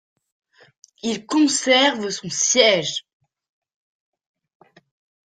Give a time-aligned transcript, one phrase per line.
[1.03, 3.05] Il conserve son siège.